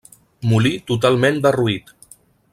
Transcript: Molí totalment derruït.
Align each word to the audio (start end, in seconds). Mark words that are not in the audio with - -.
Molí 0.53 0.71
totalment 0.93 1.39
derruït. 1.47 1.95